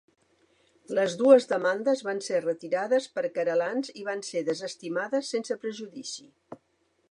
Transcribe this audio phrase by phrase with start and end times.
[0.99, 6.27] Les dues demandes van ser retirades pels querellants i van ser desestimades sense prejudici.